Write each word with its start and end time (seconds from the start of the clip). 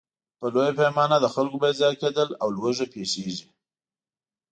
په 0.39 0.45
لویه 0.53 0.73
پیمانه 0.79 1.17
د 1.21 1.25
خلکو 1.35 1.57
بېځایه 1.63 1.99
کېدل 2.01 2.29
او 2.41 2.47
لوږه 2.57 2.85
پېښېږي. 2.93 3.47